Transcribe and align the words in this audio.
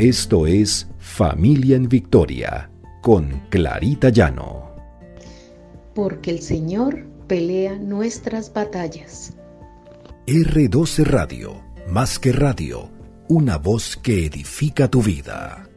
Esto 0.00 0.46
es 0.46 0.88
Familia 0.98 1.76
en 1.76 1.86
Victoria 1.86 2.70
con 3.02 3.38
Clarita 3.50 4.08
Llano. 4.08 4.74
Porque 5.94 6.30
el 6.30 6.40
Señor 6.40 7.04
pelea 7.26 7.76
nuestras 7.76 8.50
batallas. 8.50 9.34
R12 10.26 11.04
Radio, 11.04 11.62
más 11.86 12.18
que 12.18 12.32
radio, 12.32 12.88
una 13.28 13.58
voz 13.58 13.98
que 13.98 14.24
edifica 14.24 14.88
tu 14.88 15.02
vida. 15.02 15.68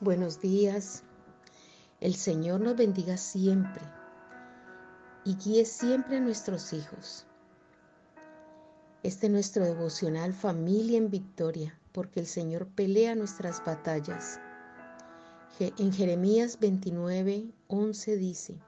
Buenos 0.00 0.40
días. 0.40 1.02
El 2.00 2.14
Señor 2.14 2.62
nos 2.62 2.78
bendiga 2.78 3.18
siempre 3.18 3.82
y 5.26 5.36
guíe 5.36 5.66
siempre 5.66 6.16
a 6.16 6.20
nuestros 6.20 6.72
hijos. 6.72 7.27
Este 9.08 9.28
es 9.28 9.32
nuestro 9.32 9.64
devocional 9.64 10.34
Familia 10.34 10.98
en 10.98 11.08
Victoria, 11.08 11.74
porque 11.92 12.20
el 12.20 12.26
Señor 12.26 12.66
pelea 12.66 13.14
nuestras 13.14 13.64
batallas. 13.64 14.38
En 15.58 15.94
Jeremías 15.94 16.58
29, 16.60 17.50
11 17.68 18.16
dice, 18.18 18.58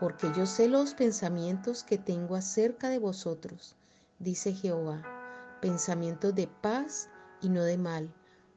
porque 0.00 0.32
yo 0.36 0.46
sé 0.46 0.66
los 0.66 0.94
pensamientos 0.94 1.84
que 1.84 1.96
tengo 1.96 2.34
acerca 2.34 2.88
de 2.88 2.98
vosotros, 2.98 3.76
dice 4.18 4.52
Jehová, 4.52 5.04
pensamientos 5.62 6.34
de 6.34 6.48
paz 6.48 7.08
y 7.40 7.48
no 7.48 7.62
de 7.62 7.78
mal, 7.78 8.12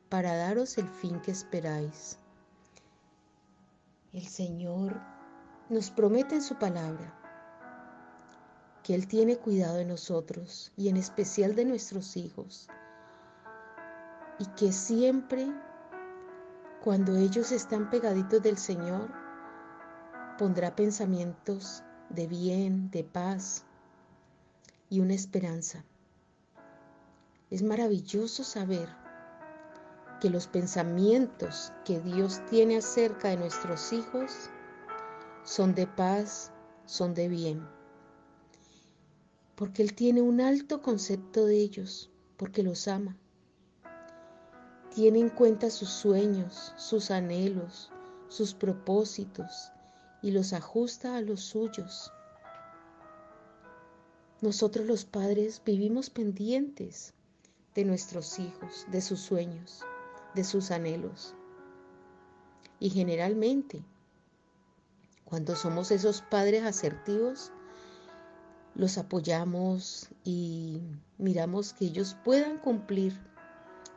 para 0.10 0.36
daros 0.36 0.80
el 0.80 0.90
fin 0.90 1.22
que 1.22 1.30
esperáis. 1.30 2.18
El 4.12 4.26
Señor 4.26 5.00
nos 5.70 5.92
promete 5.92 6.34
en 6.34 6.42
su 6.42 6.58
palabra 6.58 7.21
que 8.84 8.96
Él 8.96 9.08
tiene 9.08 9.38
cuidado 9.38 9.78
de 9.78 9.86
nosotros 9.86 10.72
y 10.76 10.90
en 10.90 10.98
especial 10.98 11.56
de 11.56 11.66
nuestros 11.66 12.18
hijos 12.18 12.68
y 14.40 14.46
que 14.56 14.72
siempre 14.72 15.48
cuando 16.84 17.16
ellos 17.16 17.52
están 17.52 17.92
pegaditos 17.92 18.42
del 18.42 18.58
Señor 18.58 19.12
pondrá 20.40 20.76
pensamientos 20.76 21.84
de 22.10 22.26
bien, 22.26 22.90
de 22.90 23.04
paz 23.04 23.64
y 24.90 25.00
una 25.00 25.14
esperanza. 25.14 25.84
Es 27.52 27.62
maravilloso 27.62 28.44
saber 28.44 28.90
que 30.20 30.30
los 30.32 30.48
pensamientos 30.48 31.72
que 31.86 32.00
Dios 32.00 32.42
tiene 32.50 32.78
acerca 32.78 33.30
de 33.30 33.38
nuestros 33.38 33.94
hijos 33.94 34.50
son 35.44 35.76
de 35.76 35.86
paz, 35.86 36.52
son 36.86 37.14
de 37.14 37.28
bien. 37.28 37.81
Porque 39.56 39.84
Él 39.84 39.94
tiene 39.94 40.22
un 40.22 40.42
alto 40.42 40.82
concepto 40.82 41.46
de 41.46 41.58
ellos, 41.58 42.10
porque 42.38 42.64
los 42.64 42.88
ama. 42.88 43.18
Tiene 44.94 45.20
en 45.20 45.30
cuenta 45.30 45.70
sus 45.70 45.90
sueños, 45.90 46.74
sus 46.78 47.12
anhelos, 47.12 47.92
sus 48.28 48.54
propósitos 48.54 49.72
y 50.22 50.32
los 50.32 50.54
ajusta 50.54 51.16
a 51.16 51.22
los 51.22 51.42
suyos. 51.42 52.12
Nosotros 54.42 54.86
los 54.86 55.06
padres 55.06 55.62
vivimos 55.64 56.10
pendientes 56.10 57.14
de 57.76 57.86
nuestros 57.86 58.40
hijos, 58.40 58.86
de 58.92 59.02
sus 59.02 59.20
sueños 59.20 59.84
de 60.34 60.44
sus 60.44 60.72
anhelos. 60.72 61.36
Y 62.80 62.90
generalmente, 62.90 63.84
cuando 65.26 65.56
somos 65.56 65.92
esos 65.92 66.22
padres 66.22 66.64
asertivos, 66.64 67.52
los 68.76 68.98
apoyamos 68.98 70.10
y 70.24 70.82
miramos 71.18 71.74
que 71.74 71.86
ellos 71.86 72.16
puedan 72.24 72.58
cumplir 72.58 73.18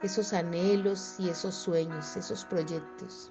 esos 0.03 0.33
anhelos 0.33 1.17
y 1.19 1.29
esos 1.29 1.55
sueños, 1.55 2.17
esos 2.17 2.45
proyectos. 2.45 3.31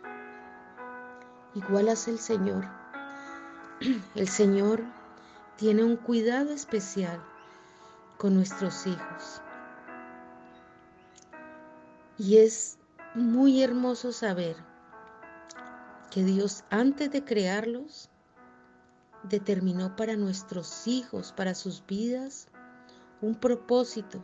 Igual 1.56 1.90
hace 1.90 2.12
el 2.12 2.20
Señor. 2.20 2.66
El 4.16 4.28
Señor 4.28 4.84
tiene 5.58 5.84
un 5.84 5.98
cuidado 5.98 6.52
especial 6.52 7.22
con 8.18 8.34
nuestros 8.36 8.88
hijos. 8.88 9.42
Y 12.18 12.38
es 12.38 12.78
muy 13.14 13.62
hermoso 13.62 14.12
saber 14.12 14.56
que 16.10 16.24
Dios 16.24 16.64
antes 16.70 17.12
de 17.12 17.24
crearlos 17.24 18.10
determinó 19.24 19.96
para 19.96 20.16
nuestros 20.16 20.88
hijos, 20.88 21.32
para 21.32 21.56
sus 21.56 21.86
vidas, 21.86 22.48
un 23.22 23.36
propósito 23.36 24.24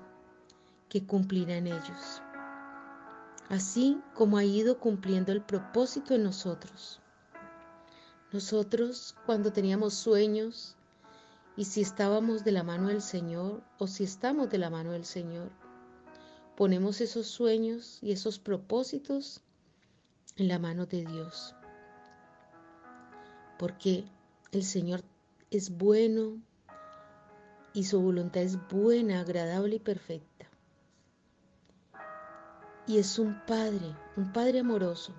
que 0.90 1.06
cumplirá 1.06 1.58
en 1.58 1.68
ellos, 1.68 2.22
así 3.48 4.02
como 4.14 4.38
ha 4.38 4.44
ido 4.44 4.80
cumpliendo 4.80 5.32
el 5.32 5.42
propósito 5.42 6.14
en 6.14 6.24
nosotros. 6.24 7.00
Nosotros 8.32 9.16
cuando 9.26 9.54
teníamos 9.54 9.94
sueños 9.94 10.76
y 11.56 11.66
si 11.66 11.82
estábamos 11.82 12.44
de 12.44 12.52
la 12.52 12.64
mano 12.64 12.90
del 12.90 13.02
Señor 13.02 13.64
o 13.78 13.88
si 13.88 14.04
estamos 14.04 14.50
de 14.50 14.58
la 14.58 14.70
mano 14.70 14.92
del 14.92 15.06
Señor, 15.06 15.50
ponemos 16.56 17.02
esos 17.02 17.28
sueños 17.28 18.00
y 18.02 18.12
esos 18.12 18.38
propósitos 18.38 19.42
en 20.36 20.48
la 20.48 20.60
mano 20.60 20.86
de 20.86 21.06
Dios. 21.06 21.56
Porque 23.58 24.06
el 24.52 24.64
Señor 24.64 25.02
es 25.52 25.70
bueno 25.70 26.42
y 27.74 27.84
su 27.84 28.02
voluntad 28.02 28.42
es 28.42 28.58
buena, 28.68 29.22
agradable 29.22 29.76
y 29.76 29.80
perfecta. 29.80 30.48
Y 32.88 32.98
es 32.98 33.20
un 33.20 33.40
Padre, 33.46 33.96
un 34.16 34.34
Padre 34.34 34.60
amoroso. 34.60 35.14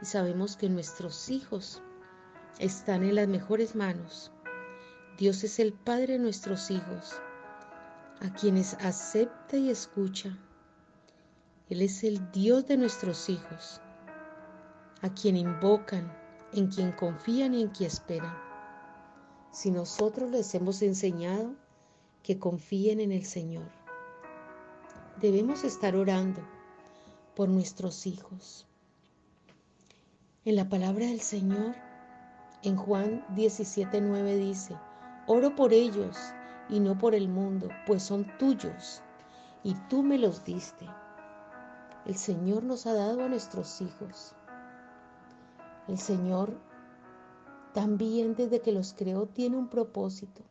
Y 0.00 0.06
sabemos 0.06 0.56
que 0.56 0.68
nuestros 0.68 1.28
hijos 1.28 1.82
están 2.58 3.02
en 3.02 3.16
las 3.16 3.26
mejores 3.26 3.74
manos. 3.74 4.30
Dios 5.18 5.42
es 5.42 5.58
el 5.58 5.72
Padre 5.72 6.14
de 6.14 6.18
nuestros 6.20 6.70
hijos 6.70 7.14
a 8.20 8.32
quienes 8.32 8.74
acepta 8.74 9.56
y 9.56 9.70
escucha. 9.70 10.36
Él 11.68 11.82
es 11.82 12.04
el 12.04 12.30
Dios 12.30 12.66
de 12.66 12.76
nuestros 12.76 13.28
hijos, 13.28 13.80
a 15.02 15.12
quien 15.12 15.36
invocan, 15.36 16.12
en 16.54 16.68
quien 16.68 16.92
confían 16.92 17.54
y 17.54 17.62
en 17.62 17.68
quien 17.68 17.88
esperan. 17.88 18.36
Si 19.50 19.70
nosotros 19.70 20.30
les 20.30 20.54
hemos 20.54 20.82
enseñado 20.82 21.54
que 22.22 22.38
confíen 22.38 23.00
en 23.00 23.12
el 23.12 23.24
Señor, 23.24 23.70
debemos 25.20 25.64
estar 25.64 25.96
orando 25.96 26.40
por 27.34 27.48
nuestros 27.48 28.06
hijos. 28.06 28.66
En 30.44 30.56
la 30.56 30.68
palabra 30.68 31.06
del 31.06 31.20
Señor, 31.20 31.74
en 32.62 32.76
Juan 32.76 33.24
17:9 33.34 34.36
dice, 34.38 34.76
oro 35.26 35.54
por 35.54 35.72
ellos 35.72 36.16
y 36.68 36.80
no 36.80 36.96
por 36.96 37.14
el 37.14 37.28
mundo, 37.28 37.68
pues 37.86 38.02
son 38.02 38.26
tuyos 38.38 39.02
y 39.62 39.74
tú 39.88 40.02
me 40.02 40.18
los 40.18 40.44
diste. 40.44 40.86
El 42.06 42.16
Señor 42.16 42.62
nos 42.62 42.86
ha 42.86 42.92
dado 42.92 43.24
a 43.24 43.28
nuestros 43.28 43.80
hijos. 43.80 44.34
El 45.88 45.98
Señor 45.98 46.54
también 47.74 48.34
desde 48.34 48.60
que 48.60 48.72
los 48.72 48.94
creó 48.94 49.26
tiene 49.26 49.56
un 49.56 49.68
propósito. 49.68 50.42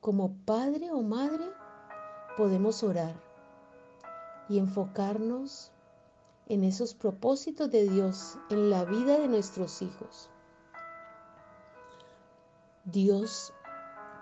Como 0.00 0.34
padre 0.44 0.90
o 0.90 1.02
madre 1.02 1.50
podemos 2.36 2.82
orar 2.82 3.14
y 4.48 4.58
enfocarnos 4.58 5.72
en 6.46 6.64
esos 6.64 6.94
propósitos 6.94 7.70
de 7.70 7.88
Dios 7.88 8.38
en 8.50 8.68
la 8.68 8.84
vida 8.84 9.18
de 9.18 9.28
nuestros 9.28 9.80
hijos. 9.80 10.28
Dios 12.84 13.52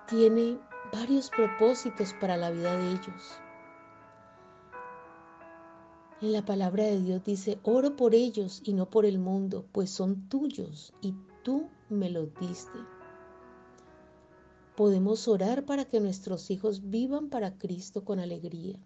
tiene 0.07 0.59
varios 0.93 1.31
propósitos 1.31 2.15
para 2.21 2.37
la 2.37 2.51
vida 2.51 2.77
de 2.77 2.91
ellos. 2.93 3.41
En 6.23 6.33
la 6.33 6.45
palabra 6.45 6.85
de 6.85 7.01
Dios 7.01 7.25
dice, 7.25 7.59
oro 7.63 7.97
por 7.97 8.15
ellos 8.15 8.61
y 8.65 8.75
no 8.75 8.91
por 8.91 9.07
el 9.07 9.19
mundo, 9.19 9.65
pues 9.73 9.89
son 9.89 10.29
tuyos 10.29 10.93
y 11.01 11.15
tú 11.43 11.71
me 11.89 12.11
los 12.11 12.29
diste. 12.35 12.79
Podemos 14.77 15.29
orar 15.29 15.65
para 15.65 15.87
que 15.87 15.99
nuestros 15.99 16.51
hijos 16.51 16.91
vivan 16.91 17.31
para 17.31 17.57
Cristo 17.57 18.05
con 18.05 18.21
alegría. 18.21 18.79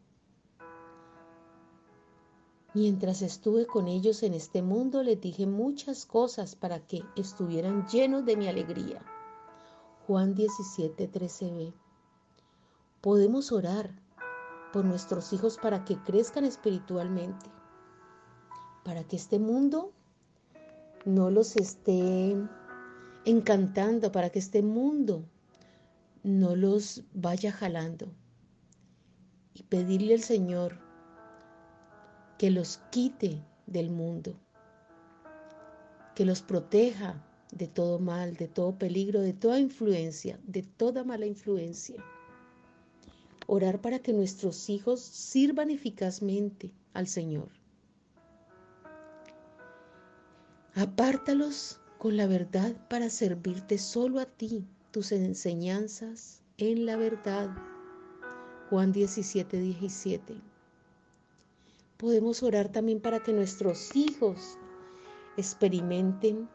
Mientras 2.73 3.21
estuve 3.21 3.67
con 3.67 3.89
ellos 3.89 4.23
en 4.23 4.35
este 4.35 4.63
mundo, 4.63 5.03
les 5.03 5.21
dije 5.21 5.47
muchas 5.47 6.07
cosas 6.07 6.55
para 6.55 6.87
que 6.87 7.03
estuvieran 7.17 7.87
llenos 7.89 8.25
de 8.25 8.37
mi 8.37 8.47
alegría. 8.47 9.01
Juan 10.07 10.35
17, 10.35 11.11
13b. 11.11 11.73
Podemos 13.01 13.51
orar 13.51 14.04
por 14.75 14.85
nuestros 14.85 15.33
hijos 15.33 15.57
para 15.57 15.85
que 15.85 15.97
crezcan 15.99 16.45
espiritualmente, 16.45 17.47
para 18.83 19.05
que 19.05 19.15
este 19.15 19.39
mundo 19.39 19.93
no 21.05 21.31
los 21.31 21.55
esté 21.55 22.35
encantando, 23.25 24.11
para 24.11 24.31
que 24.31 24.41
este 24.41 24.65
mundo 24.65 25.25
no 26.25 26.57
los 26.57 27.05
vaya 27.13 27.53
jalando 27.53 28.09
y 29.55 29.63
pedirle 29.63 30.15
al 30.15 30.23
Señor 30.23 30.77
que 32.37 32.51
los 32.51 32.79
quite 32.91 33.45
del 33.67 33.93
mundo, 33.93 34.35
que 36.17 36.25
los 36.25 36.43
proteja 36.43 37.25
de 37.53 37.69
todo 37.69 38.01
mal, 38.01 38.35
de 38.35 38.49
todo 38.49 38.77
peligro, 38.77 39.21
de 39.21 39.35
toda 39.35 39.61
influencia, 39.61 40.41
de 40.43 40.65
toda 40.65 41.05
mala 41.05 41.27
influencia. 41.27 42.05
Orar 43.47 43.81
para 43.81 43.99
que 43.99 44.13
nuestros 44.13 44.69
hijos 44.71 45.01
sirvan 45.01 45.71
eficazmente 45.71 46.73
al 46.93 47.07
Señor. 47.07 47.49
Apártalos 50.75 51.81
con 51.99 52.17
la 52.17 52.27
verdad 52.27 52.75
para 52.89 53.09
servirte 53.11 53.79
solo 53.79 54.19
a 54.19 54.27
ti, 54.27 54.67
tus 54.91 55.13
enseñanzas 55.13 56.43
en 56.59 56.87
la 56.87 56.97
verdad. 56.97 57.51
Juan 58.71 58.93
17, 58.93 59.59
17. 59.59 60.35
Podemos 61.97 62.43
orar 62.43 62.71
también 62.71 63.01
para 63.01 63.23
que 63.23 63.33
nuestros 63.33 63.95
hijos 63.95 64.59
experimenten 65.37 66.49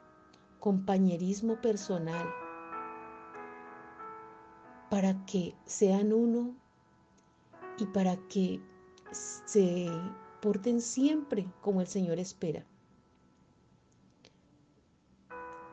compañerismo 0.60 1.62
personal, 1.62 2.28
para 4.90 5.26
que 5.26 5.56
sean 5.66 6.12
uno 6.12 6.56
y 7.80 7.86
para 7.86 8.18
que 8.28 8.62
se 9.12 9.90
porten 10.42 10.82
siempre 10.82 11.48
como 11.62 11.82
el 11.82 11.88
Señor 11.88 12.20
espera, 12.20 12.66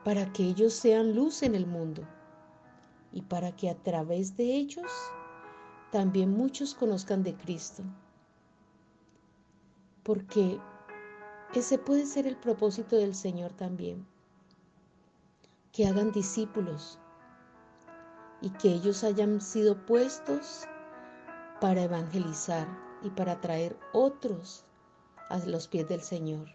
para 0.04 0.32
que 0.32 0.44
ellos 0.44 0.72
sean 0.72 1.14
luz 1.14 1.42
en 1.42 1.54
el 1.54 1.66
mundo 1.66 2.02
y 3.12 3.22
para 3.22 3.54
que 3.56 3.68
a 3.70 3.74
través 3.74 4.36
de 4.36 4.44
ellos 4.44 4.90
también 5.90 6.36
muchos 6.36 6.74
conozcan 6.74 7.22
de 7.22 7.34
Cristo. 7.34 7.82
Porque 10.02 10.60
ese 11.54 11.78
puede 11.78 12.06
ser 12.06 12.26
el 12.26 12.36
propósito 12.36 12.96
del 12.96 13.14
Señor 13.14 13.52
también 13.52 14.06
que 15.72 15.86
hagan 15.86 16.12
discípulos 16.12 16.98
y 18.40 18.50
que 18.50 18.68
ellos 18.68 19.02
hayan 19.04 19.40
sido 19.40 19.84
puestos 19.86 20.66
para 21.60 21.82
evangelizar 21.82 22.66
y 23.02 23.10
para 23.10 23.40
traer 23.40 23.78
otros 23.92 24.64
a 25.28 25.38
los 25.38 25.68
pies 25.68 25.88
del 25.88 26.00
Señor. 26.00 26.48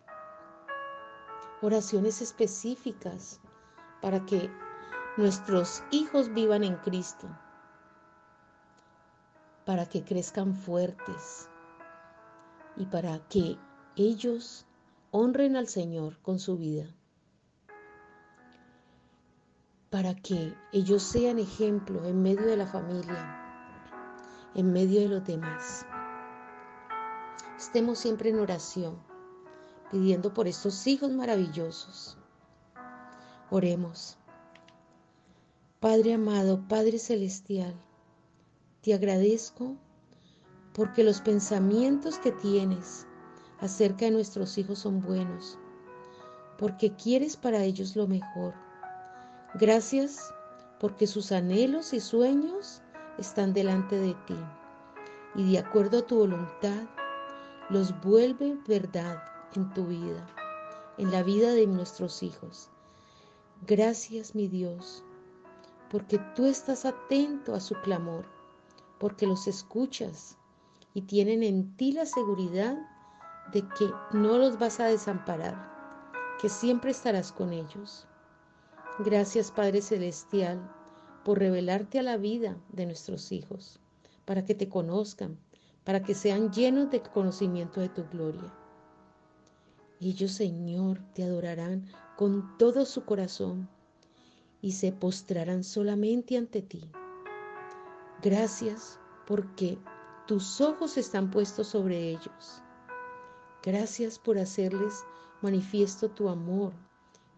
Oraciones 1.61 2.21
específicas 2.21 3.39
para 4.01 4.25
que 4.25 4.49
nuestros 5.17 5.83
hijos 5.91 6.33
vivan 6.33 6.63
en 6.63 6.75
Cristo, 6.77 7.27
para 9.65 9.85
que 9.87 10.03
crezcan 10.03 10.55
fuertes 10.55 11.49
y 12.77 12.85
para 12.85 13.19
que 13.27 13.57
ellos 13.95 14.65
honren 15.11 15.55
al 15.55 15.67
Señor 15.67 16.17
con 16.21 16.39
su 16.39 16.57
vida 16.57 16.87
para 19.91 20.15
que 20.15 20.55
ellos 20.71 21.03
sean 21.03 21.37
ejemplo 21.37 22.05
en 22.05 22.23
medio 22.23 22.47
de 22.47 22.55
la 22.55 22.65
familia, 22.65 23.40
en 24.55 24.71
medio 24.73 25.01
de 25.01 25.07
los 25.07 25.25
demás. 25.25 25.85
Estemos 27.57 27.99
siempre 27.99 28.29
en 28.29 28.39
oración, 28.39 28.97
pidiendo 29.91 30.33
por 30.33 30.47
estos 30.47 30.87
hijos 30.87 31.11
maravillosos. 31.11 32.17
Oremos. 33.49 34.17
Padre 35.79 36.13
amado, 36.13 36.67
Padre 36.67 36.99
celestial, 36.99 37.73
te 38.81 38.93
agradezco 38.93 39.75
porque 40.73 41.03
los 41.03 41.21
pensamientos 41.21 42.19
que 42.19 42.31
tienes 42.31 43.07
acerca 43.59 44.05
de 44.05 44.11
nuestros 44.11 44.57
hijos 44.57 44.79
son 44.79 45.01
buenos, 45.01 45.57
porque 46.57 46.95
quieres 46.95 47.35
para 47.35 47.63
ellos 47.63 47.95
lo 47.95 48.07
mejor 48.07 48.53
Gracias 49.53 50.33
porque 50.79 51.07
sus 51.07 51.33
anhelos 51.33 51.93
y 51.93 51.99
sueños 51.99 52.81
están 53.17 53.53
delante 53.53 53.97
de 53.97 54.13
ti 54.25 54.37
y 55.35 55.51
de 55.51 55.59
acuerdo 55.59 55.99
a 55.99 56.07
tu 56.07 56.17
voluntad 56.17 56.83
los 57.69 57.99
vuelve 58.01 58.57
verdad 58.67 59.23
en 59.55 59.73
tu 59.73 59.85
vida, 59.85 60.25
en 60.97 61.11
la 61.11 61.23
vida 61.23 61.51
de 61.51 61.67
nuestros 61.67 62.21
hijos. 62.23 62.69
Gracias 63.65 64.35
mi 64.35 64.47
Dios, 64.47 65.03
porque 65.89 66.19
tú 66.35 66.45
estás 66.45 66.85
atento 66.85 67.53
a 67.53 67.59
su 67.59 67.75
clamor, 67.81 68.25
porque 68.99 69.27
los 69.27 69.47
escuchas 69.47 70.37
y 70.93 71.03
tienen 71.03 71.43
en 71.43 71.75
ti 71.77 71.91
la 71.91 72.05
seguridad 72.05 72.77
de 73.53 73.61
que 73.61 73.89
no 74.11 74.37
los 74.37 74.59
vas 74.59 74.79
a 74.79 74.85
desamparar, 74.85 76.11
que 76.41 76.49
siempre 76.49 76.91
estarás 76.91 77.31
con 77.31 77.53
ellos. 77.53 78.07
Gracias 78.99 79.51
Padre 79.51 79.81
Celestial 79.81 80.59
por 81.23 81.39
revelarte 81.39 81.99
a 81.99 82.03
la 82.03 82.17
vida 82.17 82.57
de 82.69 82.85
nuestros 82.85 83.31
hijos, 83.31 83.79
para 84.25 84.45
que 84.45 84.55
te 84.55 84.69
conozcan, 84.69 85.37
para 85.83 86.03
que 86.03 86.13
sean 86.13 86.51
llenos 86.51 86.89
de 86.91 87.01
conocimiento 87.01 87.81
de 87.81 87.89
tu 87.89 88.05
gloria. 88.05 88.53
Ellos, 89.99 90.31
Señor, 90.31 90.99
te 91.13 91.23
adorarán 91.23 91.85
con 92.17 92.57
todo 92.57 92.85
su 92.85 93.05
corazón 93.05 93.69
y 94.61 94.73
se 94.73 94.91
postrarán 94.91 95.63
solamente 95.63 96.37
ante 96.37 96.61
ti. 96.61 96.89
Gracias 98.21 98.99
porque 99.27 99.77
tus 100.27 100.61
ojos 100.61 100.97
están 100.97 101.31
puestos 101.31 101.67
sobre 101.67 102.09
ellos. 102.09 102.61
Gracias 103.63 104.17
por 104.17 104.37
hacerles 104.37 105.03
manifiesto 105.41 106.09
tu 106.09 106.29
amor, 106.29 106.73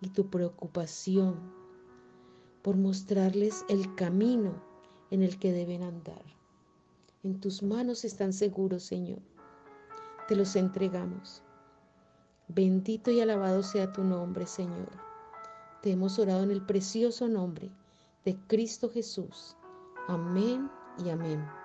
y 0.03 0.09
tu 0.09 0.29
preocupación 0.29 1.39
por 2.63 2.77
mostrarles 2.77 3.63
el 3.69 3.93
camino 3.93 4.55
en 5.11 5.21
el 5.21 5.37
que 5.37 5.51
deben 5.51 5.83
andar. 5.83 6.23
En 7.21 7.39
tus 7.39 7.61
manos 7.61 8.03
están 8.03 8.33
seguros, 8.33 8.83
Señor. 8.83 9.19
Te 10.27 10.35
los 10.35 10.55
entregamos. 10.55 11.43
Bendito 12.47 13.11
y 13.11 13.21
alabado 13.21 13.61
sea 13.63 13.93
tu 13.93 14.03
nombre, 14.03 14.47
Señor. 14.47 14.89
Te 15.81 15.91
hemos 15.91 16.17
orado 16.17 16.43
en 16.43 16.51
el 16.51 16.65
precioso 16.65 17.27
nombre 17.27 17.69
de 18.25 18.35
Cristo 18.47 18.89
Jesús. 18.89 19.55
Amén 20.07 20.69
y 20.97 21.09
amén. 21.09 21.62